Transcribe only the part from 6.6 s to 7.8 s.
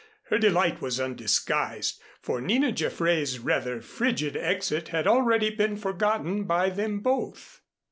them both.